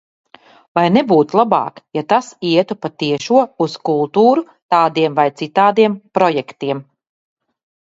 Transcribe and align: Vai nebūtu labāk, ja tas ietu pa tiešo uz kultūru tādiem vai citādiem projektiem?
Vai 0.77 0.85
nebūtu 0.93 1.37
labāk, 1.39 1.77
ja 1.97 2.03
tas 2.13 2.29
ietu 2.53 2.77
pa 2.87 2.91
tiešo 3.03 3.45
uz 3.67 3.77
kultūru 3.91 4.47
tādiem 4.77 5.21
vai 5.23 5.29
citādiem 5.45 6.01
projektiem? 6.21 6.85